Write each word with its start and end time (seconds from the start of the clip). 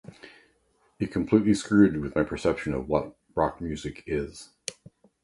It 0.97 1.11
completely 1.11 1.53
screwed 1.53 1.97
with 2.01 2.15
my 2.15 2.23
perception 2.23 2.73
of 2.73 2.89
what 2.89 3.15
rock 3.35 3.61
music 3.61 4.03
is. 4.07 4.49